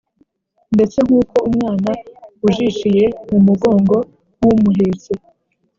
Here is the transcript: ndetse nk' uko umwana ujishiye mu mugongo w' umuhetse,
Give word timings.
ndetse 0.75 0.97
nk' 1.05 1.15
uko 1.21 1.37
umwana 1.49 1.91
ujishiye 2.47 3.05
mu 3.29 3.37
mugongo 3.45 3.95
w' 4.41 4.49
umuhetse, 4.53 5.11